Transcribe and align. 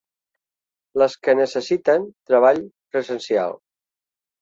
Les 1.01 1.17
que 1.27 1.35
necessiten 1.41 2.09
treball 2.33 2.65
presencial. 2.97 3.59